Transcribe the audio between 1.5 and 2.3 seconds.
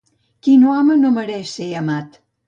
ser amat.